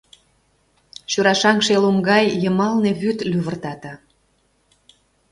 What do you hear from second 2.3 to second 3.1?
йымалне